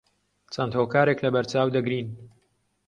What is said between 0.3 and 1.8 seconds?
چەند هۆکارێک لەبەرچاو